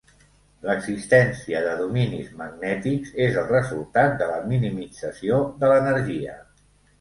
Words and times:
L'existència 0.67 1.59
de 1.67 1.75
dominis 1.81 2.31
magnètics 2.39 3.11
és 3.27 3.37
el 3.43 3.45
resultat 3.51 4.17
de 4.23 4.31
la 4.33 4.39
minimització 4.55 5.39
de 5.61 5.71
l'energia. 5.75 6.35